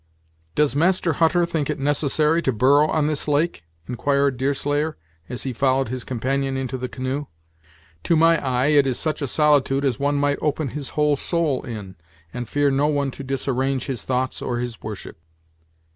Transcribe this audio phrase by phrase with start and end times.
[0.55, 4.97] "Does Master Hutter think it necessary to burrow on this lake?" inquired Deerslayer,
[5.29, 7.27] as he followed his companion into the canoe;
[8.05, 11.61] "to my eye it is such a solitude as one might open his whole soul
[11.61, 11.97] in,
[12.33, 15.19] and fear no one to disarrange his thoughts or his worship."